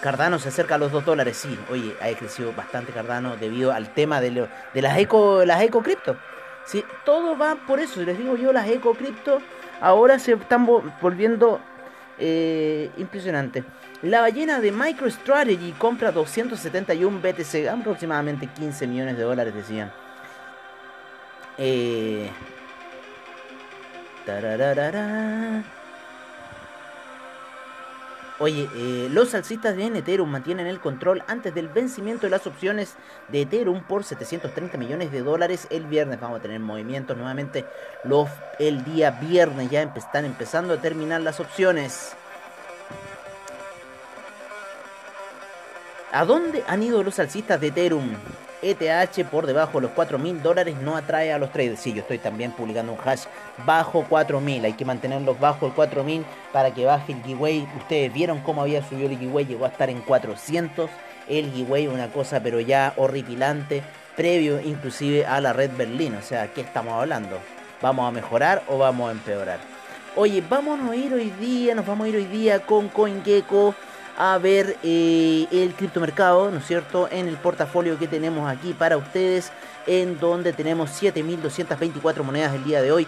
Cardano 0.04 0.38
se 0.38 0.50
acerca 0.50 0.74
a 0.74 0.78
los 0.78 0.92
2 0.92 1.06
dólares, 1.06 1.38
sí. 1.38 1.58
Oye, 1.70 1.96
ha 1.98 2.14
crecido 2.14 2.52
bastante 2.52 2.92
Cardano 2.92 3.38
debido 3.38 3.72
al 3.72 3.88
tema 3.94 4.20
de, 4.20 4.46
de 4.74 4.82
las 4.82 4.98
eco 4.98 5.46
las 5.46 5.62
eco 5.62 5.82
cripto. 5.82 6.18
Sí, 6.66 6.84
todo 7.06 7.38
va 7.38 7.56
por 7.66 7.80
eso. 7.80 8.02
Les 8.02 8.18
digo 8.18 8.36
yo, 8.36 8.52
las 8.52 8.68
eco 8.68 8.92
cripto 8.92 9.38
ahora 9.80 10.18
se 10.18 10.34
están 10.34 10.66
volviendo 10.66 11.58
eh, 12.18 12.90
impresionantes. 12.98 13.64
La 14.02 14.20
ballena 14.20 14.60
de 14.60 14.72
MicroStrategy 14.72 15.72
compra 15.78 16.12
271 16.12 17.20
BTC, 17.22 17.68
aproximadamente 17.68 18.46
15 18.46 18.86
millones 18.86 19.16
de 19.16 19.22
dólares, 19.22 19.54
decían. 19.54 19.90
Eh, 21.56 22.28
Oye, 28.40 28.68
eh, 28.74 29.08
los 29.12 29.32
alcistas 29.34 29.76
de 29.76 29.86
Ethereum 29.86 30.28
mantienen 30.28 30.66
el 30.66 30.80
control 30.80 31.22
antes 31.28 31.54
del 31.54 31.68
vencimiento 31.68 32.26
de 32.26 32.30
las 32.30 32.48
opciones 32.48 32.96
de 33.28 33.42
Ethereum 33.42 33.84
por 33.84 34.02
730 34.02 34.76
millones 34.76 35.12
de 35.12 35.22
dólares 35.22 35.68
el 35.70 35.86
viernes. 35.86 36.20
Vamos 36.20 36.40
a 36.40 36.42
tener 36.42 36.58
movimientos 36.58 37.16
nuevamente 37.16 37.64
los, 38.02 38.28
el 38.58 38.84
día 38.84 39.12
viernes. 39.12 39.70
Ya 39.70 39.82
están 39.82 40.24
empezando 40.24 40.74
a 40.74 40.80
terminar 40.80 41.20
las 41.20 41.38
opciones. 41.38 42.16
¿A 46.10 46.24
dónde 46.24 46.64
han 46.66 46.82
ido 46.82 47.04
los 47.04 47.20
alcistas 47.20 47.60
de 47.60 47.68
Ethereum? 47.68 48.14
ETH 48.64 49.24
por 49.30 49.46
debajo 49.46 49.78
de 49.78 49.82
los 49.82 49.90
4 49.90 50.18
mil 50.18 50.42
dólares 50.42 50.76
no 50.80 50.96
atrae 50.96 51.32
a 51.32 51.38
los 51.38 51.52
traders. 51.52 51.80
Sí, 51.80 51.92
yo 51.92 52.00
estoy 52.00 52.18
también 52.18 52.52
publicando 52.52 52.92
un 52.92 52.98
hash 53.04 53.24
bajo 53.66 54.06
4 54.08 54.40
mil. 54.40 54.64
Hay 54.64 54.72
que 54.72 54.84
mantenerlos 54.84 55.38
bajo 55.38 55.66
el 55.66 55.72
4 55.72 56.02
mil 56.02 56.24
para 56.52 56.72
que 56.72 56.86
baje 56.86 57.12
el 57.12 57.22
giveaway. 57.22 57.68
Ustedes 57.76 58.12
vieron 58.12 58.40
cómo 58.40 58.62
había 58.62 58.82
subido 58.88 59.10
el 59.10 59.18
giveaway. 59.18 59.44
Llegó 59.44 59.66
a 59.66 59.68
estar 59.68 59.90
en 59.90 60.00
400. 60.00 60.90
El 61.28 61.52
giveaway, 61.52 61.86
una 61.88 62.08
cosa 62.08 62.40
pero 62.40 62.58
ya 62.60 62.94
horripilante. 62.96 63.82
Previo 64.16 64.60
inclusive 64.60 65.26
a 65.26 65.40
la 65.40 65.52
red 65.52 65.70
Berlín. 65.76 66.14
O 66.14 66.22
sea, 66.22 66.48
¿qué 66.52 66.62
estamos 66.62 66.94
hablando? 66.94 67.38
¿Vamos 67.82 68.08
a 68.08 68.12
mejorar 68.12 68.62
o 68.68 68.78
vamos 68.78 69.10
a 69.10 69.12
empeorar? 69.12 69.58
Oye, 70.16 70.42
vamos 70.48 70.78
a 70.88 70.94
ir 70.94 71.12
hoy 71.12 71.30
día, 71.40 71.74
nos 71.74 71.84
vamos 71.84 72.06
a 72.06 72.08
ir 72.08 72.16
hoy 72.16 72.26
día 72.26 72.60
con 72.60 72.88
CoinGecko 72.88 73.74
a 74.16 74.38
ver 74.38 74.76
eh, 74.82 75.46
el 75.50 75.74
criptomercado, 75.74 76.50
¿no 76.50 76.58
es 76.58 76.66
cierto?, 76.66 77.08
en 77.10 77.28
el 77.28 77.36
portafolio 77.36 77.98
que 77.98 78.06
tenemos 78.06 78.48
aquí 78.48 78.72
para 78.72 78.96
ustedes, 78.96 79.50
en 79.86 80.18
donde 80.18 80.52
tenemos 80.52 80.90
7.224 81.02 82.22
monedas 82.22 82.54
el 82.54 82.64
día 82.64 82.80
de 82.80 82.92
hoy, 82.92 83.06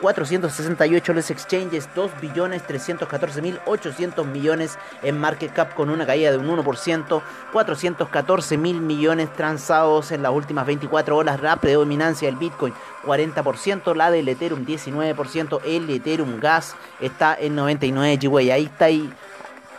468 0.00 1.14
los 1.14 1.30
exchanges, 1.30 1.88
2 1.94 2.10
billones 2.20 2.62
314.800 2.66 4.26
millones 4.26 4.78
en 5.02 5.18
market 5.18 5.52
cap 5.52 5.74
con 5.74 5.88
una 5.88 6.04
caída 6.04 6.30
de 6.30 6.36
un 6.36 6.46
1%, 6.46 7.22
414 7.52 8.58
mil 8.58 8.80
millones 8.80 9.32
transados 9.32 10.12
en 10.12 10.22
las 10.22 10.32
últimas 10.32 10.66
24 10.66 11.16
horas, 11.16 11.40
la 11.40 11.56
predominancia 11.56 12.28
del 12.28 12.36
Bitcoin 12.36 12.74
40%, 13.04 13.94
la 13.94 14.10
del 14.10 14.28
Ethereum 14.28 14.66
19%, 14.66 15.60
el 15.64 15.88
Ethereum 15.88 16.38
Gas 16.40 16.76
está 17.00 17.34
en 17.38 17.54
99 17.54 18.18
GWay, 18.22 18.50
ahí 18.50 18.64
está 18.64 18.86
ahí 18.86 19.10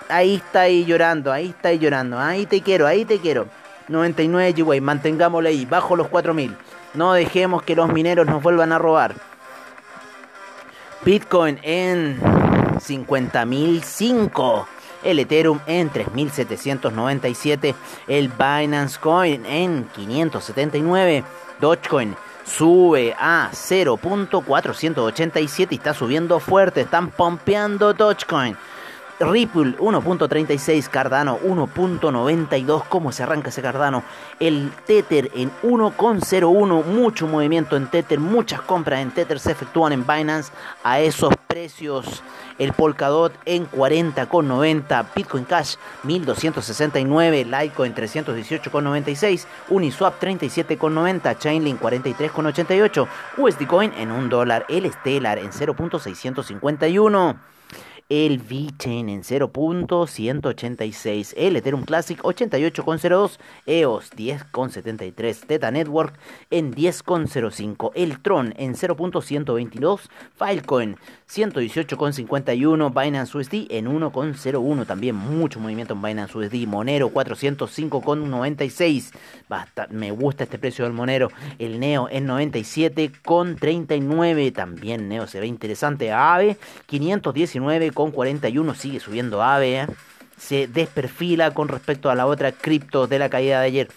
Ahí 0.10 0.36
está 0.36 0.62
ahí 0.62 0.86
llorando, 0.86 1.32
ahí 1.32 1.50
está 1.50 1.70
ahí 1.70 1.78
llorando. 1.80 2.20
Ahí 2.20 2.46
te 2.46 2.62
quiero, 2.62 2.86
ahí 2.88 3.06
te 3.06 3.20
quiero. 3.20 3.48
99 3.88 4.54
GWay, 4.54 4.82
mantengámoslo 4.82 5.48
ahí, 5.50 5.66
bajo 5.66 5.96
los 5.96 6.08
4000. 6.08 6.56
No 6.94 7.14
dejemos 7.14 7.64
que 7.64 7.76
los 7.76 7.92
mineros 7.92 8.28
nos 8.28 8.42
vuelvan 8.42 8.72
a 8.72 8.80
robar. 8.80 9.16
Bitcoin 11.04 11.60
en 11.62 12.18
50.005. 12.20 14.66
El 15.04 15.20
Ethereum 15.20 15.60
en 15.68 15.92
3.797. 15.92 17.76
El 18.08 18.30
Binance 18.30 18.98
Coin 19.00 19.46
en 19.46 19.84
579. 19.94 21.24
Dogecoin 21.60 22.16
sube 22.44 23.16
a 23.20 23.52
0.487 23.52 25.68
y 25.70 25.76
está 25.76 25.94
subiendo 25.94 26.40
fuerte. 26.40 26.82
Están 26.82 27.12
pompeando 27.12 27.94
Dogecoin. 27.94 28.58
Ripple 29.20 29.78
1.36, 29.78 30.90
Cardano 30.90 31.40
1.92. 31.40 32.84
¿Cómo 32.90 33.14
se 33.14 33.24
arranca 33.24 33.50
ese 33.50 33.62
Cardano? 33.62 34.04
El 34.40 34.72
Tether 34.86 35.32
en 35.34 35.52
1.01. 35.64 36.84
Mucho 36.84 37.28
movimiento 37.28 37.78
en 37.78 37.88
Tether, 37.88 38.20
muchas 38.20 38.62
compras 38.62 39.00
en 39.00 39.12
Tether 39.12 39.40
se 39.40 39.52
efectúan 39.52 39.94
en 39.94 40.06
Binance 40.06 40.52
a 40.84 41.00
esos 41.00 41.34
precios. 41.48 42.24
El 42.60 42.74
Polkadot 42.74 43.32
en 43.46 43.70
40.90. 43.72 45.06
Bitcoin 45.16 45.46
Cash 45.46 45.76
1269. 46.04 47.46
Litecoin 47.46 47.96
318.96. 47.96 49.46
Uniswap 49.70 50.22
37.90. 50.22 51.38
Chainlink 51.38 51.82
43.88. 51.82 53.08
USD 53.38 53.66
Coin 53.66 53.94
en 53.98 54.12
1 54.12 54.28
dólar. 54.28 54.66
El 54.68 54.92
Stellar 54.92 55.40
en 55.40 55.52
0.651 55.52 57.55
el 58.08 58.38
VeChain 58.38 59.10
en 59.10 59.24
0.186, 59.24 61.34
el 61.38 61.56
Ethereum 61.56 61.86
Classic 61.86 62.22
88.02, 62.22 63.40
EOS 63.66 64.12
10.73, 64.12 65.48
Teta 65.48 65.72
Network 65.72 66.14
en 66.52 66.76
10.05, 66.76 67.92
el 67.96 68.22
Tron 68.22 68.54
en 68.58 68.76
0.122, 68.76 70.02
Filecoin 70.38 70.98
118.51, 71.28 73.04
Binance 73.04 73.36
USD 73.36 73.66
en 73.72 73.88
1.01, 73.88 74.86
también 74.86 75.16
mucho 75.16 75.60
movimiento 75.60 75.96
en 75.96 76.04
Binance 76.04 76.38
USD, 76.38 76.68
Monero 76.68 77.10
405.96, 77.10 79.14
basta, 79.50 79.88
me 79.90 80.12
gusta 80.12 80.44
este 80.44 80.60
precio 80.60 80.86
del 80.86 80.94
Monero, 80.94 81.32
el 81.58 81.80
Neo 81.80 82.08
en 82.12 82.28
97.39, 82.28 84.54
también 84.54 85.10
Neo 85.10 85.26
se 85.26 85.40
ve 85.40 85.48
interesante, 85.48 86.12
AVE 86.12 86.56
519 86.86 87.95
con 87.96 88.12
41 88.12 88.76
sigue 88.76 89.00
subiendo 89.00 89.42
AVE. 89.42 89.80
¿eh? 89.80 89.88
Se 90.38 90.68
desperfila 90.68 91.56
con 91.56 91.68
respecto 91.70 92.12
a 92.12 92.16
la 92.16 92.28
otra 92.28 92.52
cripto 92.52 93.08
de 93.08 93.18
la 93.18 93.30
caída 93.30 93.62
de 93.62 93.66
ayer. 93.66 93.88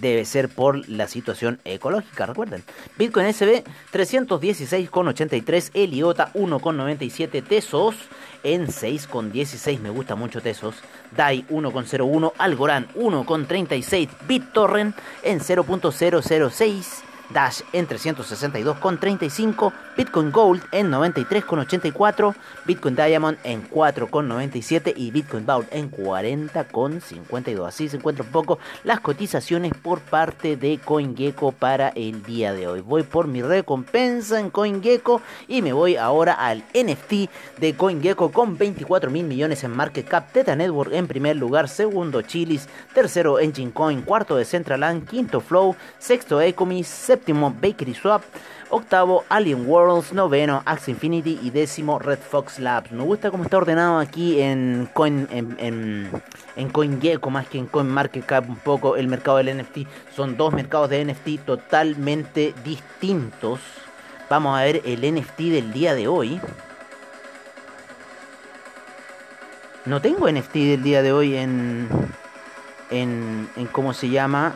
Debe 0.00 0.24
ser 0.24 0.48
por 0.48 0.88
la 0.88 1.06
situación 1.06 1.60
ecológica, 1.64 2.26
recuerden. 2.26 2.64
Bitcoin 2.98 3.32
SB 3.32 3.62
316,83, 3.92 5.70
Eliota 5.72 6.32
1,97, 6.34 7.44
Tesos 7.44 7.94
en 8.42 8.66
6,16, 8.66 9.78
me 9.78 9.90
gusta 9.90 10.16
mucho 10.16 10.40
Tesos. 10.40 10.74
DAI 11.16 11.46
1,01, 11.48 12.32
Algorand 12.36 12.92
1,36, 12.94 14.08
BitTorrent 14.26 14.96
en 15.22 15.38
0.006. 15.38 17.13
Dash 17.30 17.62
en 17.72 17.88
362,35, 17.88 19.72
Bitcoin 19.96 20.30
Gold 20.30 20.62
en 20.72 20.90
93,84, 20.90 22.34
Bitcoin 22.64 22.96
Diamond 22.96 23.38
en 23.44 23.68
4,97 23.68 24.92
y 24.96 25.10
Bitcoin 25.10 25.46
Vault 25.46 25.68
en 25.72 25.90
40,52. 25.90 27.66
Así 27.66 27.88
se 27.88 27.96
encuentran 27.96 28.26
un 28.26 28.32
poco 28.32 28.58
las 28.84 29.00
cotizaciones 29.00 29.72
por 29.74 30.00
parte 30.00 30.56
de 30.56 30.78
CoinGecko 30.78 31.52
para 31.52 31.88
el 31.90 32.22
día 32.22 32.52
de 32.52 32.66
hoy. 32.66 32.80
Voy 32.80 33.02
por 33.02 33.26
mi 33.26 33.42
recompensa 33.42 34.38
en 34.38 34.50
CoinGecko 34.50 35.22
y 35.48 35.62
me 35.62 35.72
voy 35.72 35.96
ahora 35.96 36.34
al 36.34 36.64
NFT 36.74 37.30
de 37.58 37.74
CoinGecko 37.76 38.32
con 38.32 38.56
24 38.56 39.10
mil 39.10 39.24
millones 39.24 39.64
en 39.64 39.70
market 39.70 40.06
cap. 40.06 40.32
Teta 40.32 40.54
Network 40.54 40.92
en 40.92 41.06
primer 41.06 41.36
lugar, 41.36 41.68
segundo 41.68 42.22
Chilis, 42.22 42.68
tercero 42.94 43.38
Engine 43.38 43.72
Coin, 43.72 44.02
cuarto 44.02 44.34
de 44.34 44.40
Decentraland, 44.40 45.08
quinto 45.08 45.40
Flow, 45.40 45.74
sexto 45.98 46.40
Ecomis, 46.40 46.86
séptimo 46.86 47.23
Bakery 47.32 47.94
Swap, 47.94 48.22
octavo 48.70 49.24
Alien 49.28 49.66
Worlds, 49.66 50.12
noveno 50.12 50.62
Axie 50.66 50.92
Infinity 50.92 51.38
y 51.42 51.50
décimo 51.50 51.98
Red 51.98 52.18
Fox 52.18 52.58
Labs. 52.58 52.92
Me 52.92 53.02
gusta 53.02 53.30
cómo 53.30 53.44
está 53.44 53.56
ordenado 53.56 53.98
aquí 53.98 54.40
en 54.40 54.88
Coin 54.92 55.26
en, 55.30 56.10
en, 56.56 56.68
CoinGecko 56.68 57.30
más 57.30 57.48
que 57.48 57.58
en 57.58 57.66
CoinMarketCap 57.66 58.48
un 58.48 58.56
poco 58.56 58.96
el 58.96 59.08
mercado 59.08 59.38
del 59.38 59.56
NFT. 59.58 59.88
Son 60.14 60.36
dos 60.36 60.52
mercados 60.52 60.90
de 60.90 61.04
NFT 61.04 61.44
totalmente 61.46 62.54
distintos. 62.64 63.60
Vamos 64.28 64.58
a 64.58 64.64
ver 64.64 64.82
el 64.84 65.00
NFT 65.14 65.38
del 65.38 65.72
día 65.72 65.94
de 65.94 66.08
hoy. 66.08 66.40
No 69.86 70.00
tengo 70.00 70.30
NFT 70.30 70.54
del 70.54 70.82
día 70.82 71.02
de 71.02 71.12
hoy 71.12 71.36
en 71.36 71.88
en, 72.90 73.48
en 73.56 73.66
cómo 73.66 73.92
se 73.92 74.08
llama 74.08 74.54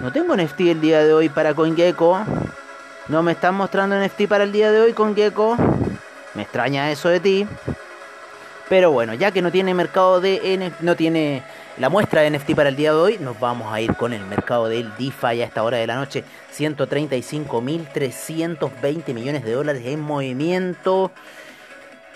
no 0.00 0.12
tengo 0.12 0.36
NFT 0.36 0.60
el 0.60 0.80
día 0.80 1.04
de 1.04 1.12
hoy 1.12 1.28
para 1.28 1.54
CoinGecko. 1.54 2.20
No 3.08 3.22
me 3.22 3.32
están 3.32 3.54
mostrando 3.54 3.98
NFT 3.98 4.26
para 4.28 4.44
el 4.44 4.52
día 4.52 4.70
de 4.70 4.80
hoy, 4.80 4.92
CoinGecko. 4.92 5.56
Me 6.34 6.42
extraña 6.42 6.90
eso 6.90 7.08
de 7.08 7.20
ti. 7.20 7.46
Pero 8.68 8.90
bueno, 8.90 9.14
ya 9.14 9.30
que 9.30 9.40
no 9.42 9.52
tiene 9.52 9.74
mercado 9.74 10.20
de 10.20 10.58
NFT, 10.58 10.82
no 10.82 10.96
tiene 10.96 11.44
la 11.78 11.88
muestra 11.88 12.22
de 12.22 12.30
NFT 12.30 12.54
para 12.54 12.68
el 12.68 12.76
día 12.76 12.92
de 12.92 12.98
hoy, 12.98 13.16
nos 13.20 13.38
vamos 13.38 13.72
a 13.72 13.80
ir 13.80 13.94
con 13.94 14.12
el 14.12 14.24
mercado 14.24 14.66
del 14.68 14.90
DeFi 14.96 15.40
a 15.40 15.44
esta 15.44 15.62
hora 15.62 15.76
de 15.76 15.86
la 15.86 15.94
noche. 15.94 16.24
135.320 16.56 19.14
millones 19.14 19.44
de 19.44 19.52
dólares 19.52 19.82
en 19.86 20.00
movimiento. 20.00 21.12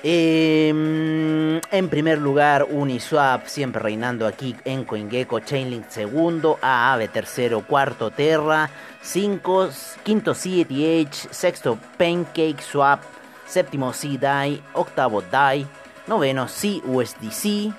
Em, 0.02 1.61
en 1.71 1.88
primer 1.90 2.19
lugar, 2.19 2.66
Uniswap, 2.71 3.47
siempre 3.47 3.83
reinando 3.83 4.26
aquí 4.26 4.57
en 4.64 4.85
CoinGecko, 4.85 5.40
Chainlink 5.40 5.88
segundo, 5.88 6.59
Aave 6.62 7.09
tercero, 7.09 7.61
cuarto 7.66 8.11
Terra, 8.11 8.71
cinco, 9.02 9.69
quinto 10.02 10.35
CETH, 10.35 11.12
sexto 11.30 11.78
Pancake 11.99 12.62
Swap, 12.62 13.02
séptimo 13.47 13.92
CDAI, 13.92 14.62
octavo 14.73 15.21
DAI, 15.21 15.66
noveno 16.07 16.47
CUSDC, 16.47 17.75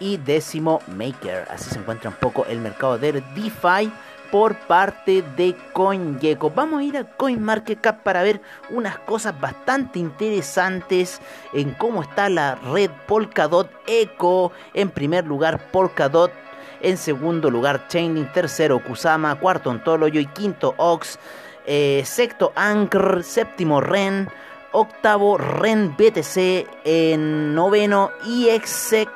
y 0.00 0.16
décimo 0.18 0.80
Maker. 0.88 1.46
Así 1.50 1.70
se 1.70 1.78
encuentra 1.78 2.10
un 2.10 2.16
poco 2.16 2.44
el 2.46 2.60
mercado 2.60 2.98
del 2.98 3.24
DeFi 3.34 3.90
por 4.30 4.56
parte 4.66 5.22
de 5.36 5.54
CoinGecko. 5.72 6.50
Vamos 6.50 6.80
a 6.80 6.84
ir 6.84 6.96
a 6.96 7.04
CoinMarketCap 7.04 8.02
para 8.02 8.22
ver 8.22 8.40
unas 8.70 8.98
cosas 8.98 9.38
bastante 9.40 9.98
interesantes 9.98 11.20
en 11.52 11.72
cómo 11.72 12.02
está 12.02 12.28
la 12.28 12.54
red 12.56 12.90
Polkadot 13.06 13.70
Eco. 13.86 14.52
En 14.74 14.90
primer 14.90 15.26
lugar, 15.26 15.70
Polkadot. 15.70 16.32
En 16.80 16.96
segundo 16.96 17.50
lugar, 17.50 17.88
Chainlink. 17.88 18.32
Tercero, 18.32 18.82
Kusama. 18.82 19.38
Cuarto, 19.38 19.70
Ontology. 19.70 20.18
Y 20.20 20.26
quinto, 20.26 20.74
Ox. 20.76 21.18
Eh, 21.66 22.02
sexto, 22.04 22.52
Anchor. 22.54 23.22
Séptimo, 23.22 23.80
Ren. 23.80 24.28
Octavo, 24.72 25.38
Ren 25.38 25.96
BTC. 25.96 26.66
En 26.84 27.54
noveno, 27.54 28.10
IXRLC 28.26 29.06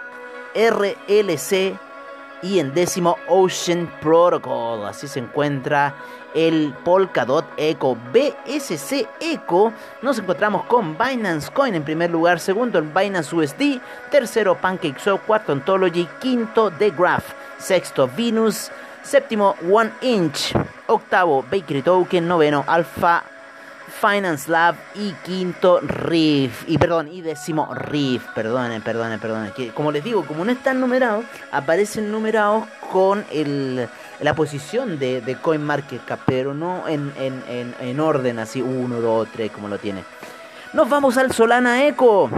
y 2.42 2.58
en 2.58 2.74
décimo 2.74 3.16
Ocean 3.28 3.90
Protocol. 4.00 4.86
Así 4.86 5.08
se 5.08 5.20
encuentra 5.20 5.94
el 6.34 6.74
Polkadot 6.84 7.44
Eco 7.56 7.96
BSC 8.12 9.06
Eco. 9.20 9.72
Nos 10.02 10.18
encontramos 10.18 10.64
con 10.64 10.96
Binance 10.96 11.50
Coin 11.50 11.74
en 11.74 11.84
primer 11.84 12.10
lugar, 12.10 12.40
segundo 12.40 12.78
el 12.78 12.86
Binance 12.86 13.34
USD, 13.34 13.80
tercero 14.10 14.54
PancakeSwap, 14.56 15.24
cuarto 15.26 15.52
Ontology, 15.52 16.06
quinto 16.20 16.70
The 16.70 16.90
Graph, 16.90 17.32
sexto 17.58 18.08
Venus, 18.16 18.70
séptimo 19.02 19.56
One 19.70 19.92
Inch, 20.02 20.52
octavo 20.86 21.42
Bakery 21.42 21.82
Token, 21.82 22.26
noveno 22.26 22.64
Alpha 22.66 23.24
Finance 24.00 24.50
Lab 24.50 24.76
y 24.94 25.12
quinto 25.24 25.80
Riff. 25.80 26.64
Y 26.66 26.78
perdón, 26.78 27.08
y 27.12 27.20
décimo 27.20 27.74
Riff. 27.74 28.24
Perdonen, 28.34 28.80
perdonen, 28.82 29.20
perdonen. 29.20 29.52
Que, 29.52 29.70
como 29.70 29.92
les 29.92 30.02
digo, 30.02 30.24
como 30.24 30.44
no 30.44 30.52
están 30.52 30.80
numerados, 30.80 31.24
aparecen 31.52 32.10
numerados 32.10 32.64
con 32.90 33.24
el, 33.30 33.88
la 34.20 34.34
posición 34.34 34.98
de, 34.98 35.20
de 35.20 35.36
CoinMarketCap, 35.36 36.20
pero 36.24 36.54
no 36.54 36.88
en, 36.88 37.12
en, 37.18 37.74
en, 37.78 38.00
orden 38.00 38.38
así, 38.38 38.62
1, 38.62 39.00
2, 39.00 39.28
3, 39.32 39.52
como 39.52 39.68
lo 39.68 39.78
tiene. 39.78 40.04
Nos 40.72 40.88
vamos 40.88 41.16
al 41.16 41.32
Solana 41.32 41.86
Eco. 41.86 42.30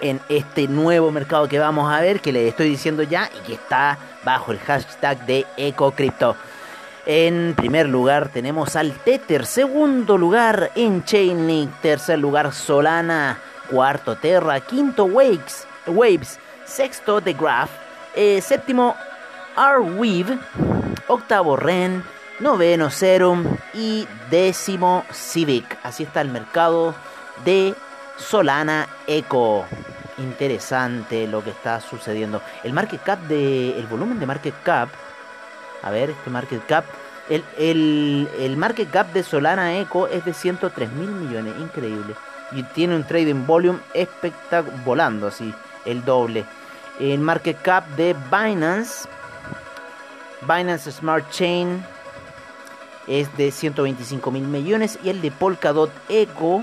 En 0.00 0.20
este 0.28 0.66
nuevo 0.66 1.12
mercado 1.12 1.46
que 1.46 1.60
vamos 1.60 1.92
a 1.92 2.00
ver, 2.00 2.20
que 2.20 2.32
les 2.32 2.48
estoy 2.48 2.68
diciendo 2.68 3.04
ya, 3.04 3.30
y 3.38 3.46
que 3.46 3.54
está 3.54 3.96
bajo 4.24 4.50
el 4.50 4.58
hashtag 4.58 5.24
de 5.26 5.46
EcoCrypto. 5.56 6.34
En 7.04 7.54
primer 7.56 7.88
lugar 7.88 8.28
tenemos 8.28 8.76
al 8.76 8.92
Tether, 8.92 9.44
segundo 9.44 10.16
lugar 10.16 10.70
en 10.76 11.04
Chainlink, 11.04 11.72
tercer 11.80 12.18
lugar 12.18 12.52
Solana, 12.52 13.38
cuarto 13.68 14.16
Terra, 14.16 14.60
quinto 14.60 15.06
Waves, 15.06 16.38
sexto 16.64 17.20
The 17.20 17.32
Graph, 17.32 17.70
eh, 18.14 18.40
séptimo 18.40 18.94
Arweave, 19.56 20.38
octavo 21.08 21.56
Ren, 21.56 22.04
noveno 22.38 22.88
Serum. 22.90 23.56
Y 23.74 24.06
décimo 24.30 25.04
Civic. 25.12 25.78
Así 25.82 26.02
está 26.02 26.20
el 26.20 26.28
mercado 26.28 26.94
de 27.44 27.74
Solana 28.18 28.86
Eco. 29.06 29.64
Interesante 30.18 31.26
lo 31.26 31.42
que 31.42 31.50
está 31.50 31.80
sucediendo. 31.80 32.42
El 32.62 32.74
market 32.74 33.02
cap 33.02 33.18
de. 33.20 33.78
El 33.78 33.86
volumen 33.86 34.20
de 34.20 34.26
market 34.26 34.54
cap 34.62 34.90
a 35.82 35.90
ver, 35.90 36.10
este 36.10 36.30
market 36.30 36.64
cap. 36.66 36.84
El, 37.28 38.28
el, 38.38 38.56
market 38.56 38.90
cap 38.90 39.12
de 39.12 39.22
Solana 39.22 39.78
Eco 39.78 40.06
es 40.08 40.24
de 40.24 40.34
103 40.34 40.92
mil 40.92 41.10
millones, 41.10 41.54
increíble. 41.60 42.14
Y 42.52 42.62
tiene 42.62 42.96
un 42.96 43.04
trading 43.04 43.46
volume 43.46 43.78
espectacular, 43.94 44.84
volando 44.84 45.28
así, 45.28 45.54
el 45.84 46.04
doble. 46.04 46.44
El 47.00 47.20
market 47.20 47.60
cap 47.62 47.86
de 47.96 48.14
Binance, 48.30 49.08
Binance 50.42 50.92
Smart 50.92 51.30
Chain, 51.30 51.82
es 53.06 53.34
de 53.36 53.50
125 53.50 54.30
mil 54.30 54.44
millones. 54.44 54.98
Y 55.02 55.08
el 55.08 55.22
de 55.22 55.30
Polkadot 55.30 55.90
Eco, 56.08 56.62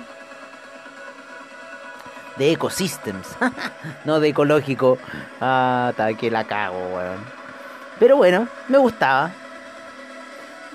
de 2.37 2.51
Ecosystems, 2.51 3.27
no 4.05 4.19
de 4.19 4.29
ecológico. 4.29 4.97
Ah, 5.41 5.93
que 6.17 6.29
la 6.29 6.43
cago, 6.45 6.79
weón. 6.95 7.38
Pero 7.99 8.15
bueno, 8.15 8.47
me 8.69 8.77
gustaba. 8.77 9.31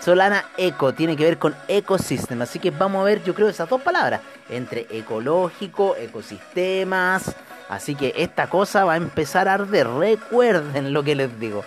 Solana 0.05 0.45
Eco 0.59 0.93
tiene 0.93 1.17
que 1.17 1.25
ver 1.25 1.39
con 1.39 1.55
ecosystem, 1.67 2.43
así 2.43 2.59
que 2.59 2.71
vamos 2.71 3.01
a 3.01 3.05
ver, 3.05 3.25
yo 3.25 3.35
creo, 3.35 3.49
esas 3.49 3.71
dos 3.71 3.81
palabras, 3.81 4.21
entre 4.51 4.87
ecológico, 4.91 5.97
ecosistemas, 5.97 7.35
así 7.71 7.95
que 7.95 8.13
esta 8.19 8.49
cosa 8.49 8.85
va 8.85 8.93
a 8.93 8.97
empezar 8.99 9.49
a 9.49 9.55
arder, 9.55 9.89
recuerden 9.89 10.93
lo 10.93 11.03
que 11.03 11.15
les 11.15 11.41
digo. 11.41 11.65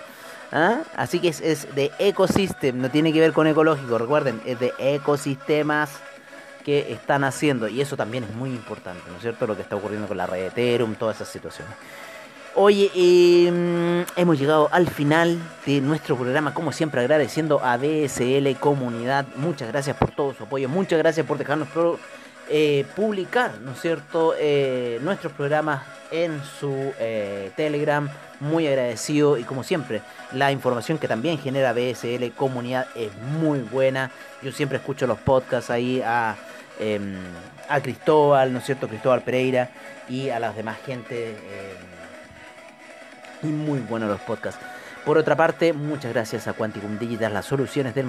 ¿Ah? 0.52 0.82
Así 0.96 1.18
que 1.18 1.28
es, 1.28 1.40
es, 1.40 1.74
de 1.74 1.90
ecosystem, 1.98 2.80
no 2.80 2.90
tiene 2.90 3.12
que 3.12 3.18
ver 3.18 3.32
con 3.32 3.48
ecológico, 3.48 3.98
recuerden, 3.98 4.40
es 4.46 4.60
de 4.60 4.72
ecosistemas 4.78 5.90
que 6.64 6.92
están 6.92 7.24
haciendo, 7.24 7.66
y 7.66 7.80
eso 7.80 7.96
también 7.96 8.22
es 8.22 8.32
muy 8.34 8.50
importante, 8.50 9.02
¿no 9.10 9.16
es 9.16 9.22
cierto? 9.22 9.48
Lo 9.48 9.56
que 9.56 9.62
está 9.62 9.74
ocurriendo 9.74 10.06
con 10.06 10.16
la 10.16 10.26
red 10.26 10.46
Ethereum, 10.46 10.94
todas 10.94 11.16
esas 11.16 11.28
situaciones. 11.28 11.74
Oye, 12.60 12.90
em, 12.96 14.04
hemos 14.16 14.36
llegado 14.36 14.68
al 14.72 14.88
final 14.88 15.38
de 15.64 15.80
nuestro 15.80 16.16
programa, 16.16 16.52
como 16.52 16.72
siempre 16.72 17.00
agradeciendo 17.00 17.64
a 17.64 17.78
DSL 17.78 18.56
Comunidad. 18.58 19.26
Muchas 19.36 19.68
gracias 19.68 19.96
por 19.96 20.10
todo 20.10 20.34
su 20.34 20.42
apoyo, 20.42 20.68
muchas 20.68 20.98
gracias 20.98 21.24
por 21.24 21.38
dejarnos 21.38 21.68
eh, 22.48 22.84
publicar, 22.96 23.60
¿no 23.60 23.74
es 23.74 23.80
cierto?, 23.80 24.34
eh, 24.36 24.98
nuestros 25.02 25.32
programas 25.34 25.82
en 26.10 26.42
su 26.58 26.92
eh, 26.98 27.52
Telegram. 27.54 28.10
Muy 28.40 28.66
agradecido 28.66 29.38
y 29.38 29.44
como 29.44 29.62
siempre, 29.62 30.02
la 30.32 30.50
información 30.50 30.98
que 30.98 31.06
también 31.06 31.38
genera 31.38 31.72
BSL 31.72 32.32
Comunidad 32.32 32.88
es 32.96 33.14
muy 33.38 33.60
buena. 33.60 34.10
Yo 34.42 34.50
siempre 34.50 34.78
escucho 34.78 35.06
los 35.06 35.18
podcasts 35.18 35.70
ahí 35.70 36.02
a, 36.04 36.34
em, 36.80 37.18
a 37.68 37.80
Cristóbal, 37.80 38.52
¿no 38.52 38.58
es 38.58 38.64
cierto?, 38.64 38.88
Cristóbal 38.88 39.22
Pereira 39.22 39.70
y 40.08 40.30
a 40.30 40.40
las 40.40 40.56
demás 40.56 40.78
gente 40.84 41.30
em, 41.30 41.97
y 43.42 43.46
muy 43.46 43.80
buenos 43.80 44.08
los 44.08 44.20
podcasts. 44.20 44.60
Por 45.04 45.16
otra 45.16 45.36
parte, 45.36 45.72
muchas 45.72 46.12
gracias 46.12 46.48
a 46.48 46.52
Quanticum 46.52 46.98
Digital, 46.98 47.32
las 47.32 47.46
soluciones 47.46 47.94
del, 47.94 48.06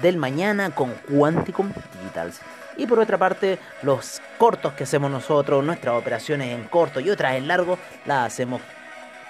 del 0.00 0.16
mañana 0.16 0.70
con 0.70 0.92
Quanticum 1.08 1.70
Digitals. 2.00 2.40
Y 2.76 2.86
por 2.86 2.98
otra 2.98 3.18
parte, 3.18 3.58
los 3.82 4.20
cortos 4.38 4.72
que 4.72 4.84
hacemos 4.84 5.10
nosotros, 5.10 5.64
nuestras 5.64 5.94
operaciones 5.94 6.48
en 6.48 6.64
corto 6.64 7.00
y 7.00 7.10
otras 7.10 7.34
en 7.34 7.46
largo, 7.46 7.78
las 8.06 8.26
hacemos 8.26 8.60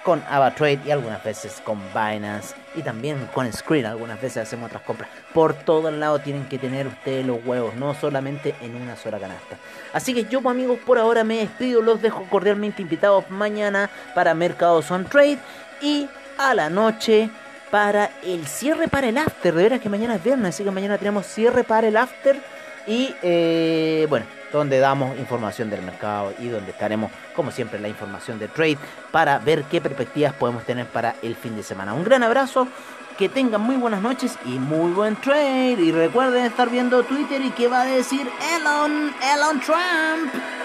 con 0.03 0.23
AvaTrade 0.29 0.81
y 0.85 0.91
algunas 0.91 1.23
veces 1.23 1.61
con 1.63 1.79
Binance 1.93 2.55
y 2.75 2.81
también 2.81 3.29
con 3.33 3.51
Screen. 3.51 3.85
Algunas 3.85 4.21
veces 4.21 4.43
hacemos 4.43 4.67
otras 4.67 4.83
compras. 4.83 5.09
Por 5.33 5.53
todos 5.53 5.91
lados 5.93 6.23
tienen 6.23 6.45
que 6.45 6.59
tener 6.59 6.87
ustedes 6.87 7.25
los 7.25 7.43
huevos, 7.45 7.75
no 7.75 7.93
solamente 7.95 8.55
en 8.61 8.75
una 8.75 8.95
sola 8.95 9.19
canasta. 9.19 9.57
Así 9.93 10.13
que 10.13 10.25
yo, 10.25 10.41
pues, 10.41 10.53
amigos, 10.53 10.79
por 10.85 10.97
ahora 10.97 11.23
me 11.23 11.37
despido. 11.37 11.81
Los 11.81 12.01
dejo 12.01 12.25
cordialmente 12.29 12.81
invitados 12.81 13.29
mañana 13.29 13.89
para 14.13 14.33
Mercados 14.33 14.91
on 14.91 15.05
Trade 15.05 15.39
y 15.81 16.07
a 16.37 16.53
la 16.53 16.69
noche 16.69 17.29
para 17.71 18.11
el 18.23 18.45
cierre 18.45 18.87
para 18.87 19.07
el 19.07 19.17
after. 19.17 19.53
De 19.53 19.63
veras 19.63 19.79
que 19.79 19.89
mañana 19.89 20.15
es 20.15 20.23
viernes, 20.23 20.55
así 20.55 20.63
que 20.63 20.71
mañana 20.71 20.97
tenemos 20.97 21.25
cierre 21.25 21.63
para 21.63 21.87
el 21.87 21.97
after. 21.97 22.39
Y 22.85 23.15
eh, 23.21 24.05
bueno 24.09 24.42
donde 24.53 24.79
damos 24.79 25.17
información 25.17 25.69
del 25.69 25.81
mercado 25.81 26.33
y 26.39 26.47
donde 26.47 26.71
estaremos, 26.71 27.11
como 27.35 27.51
siempre, 27.51 27.79
la 27.79 27.89
información 27.89 28.39
de 28.39 28.47
trade 28.47 28.77
para 29.11 29.39
ver 29.39 29.63
qué 29.63 29.81
perspectivas 29.81 30.33
podemos 30.33 30.63
tener 30.63 30.85
para 30.85 31.15
el 31.21 31.35
fin 31.35 31.55
de 31.55 31.63
semana. 31.63 31.93
Un 31.93 32.03
gran 32.03 32.23
abrazo, 32.23 32.67
que 33.17 33.29
tengan 33.29 33.61
muy 33.61 33.75
buenas 33.75 34.01
noches 34.01 34.37
y 34.45 34.59
muy 34.59 34.91
buen 34.91 35.15
trade. 35.17 35.81
Y 35.81 35.91
recuerden 35.91 36.45
estar 36.45 36.69
viendo 36.69 37.03
Twitter 37.03 37.41
y 37.41 37.49
qué 37.51 37.67
va 37.67 37.81
a 37.81 37.85
decir 37.85 38.29
Elon, 38.55 39.13
Elon 39.35 39.59
Trump. 39.59 40.62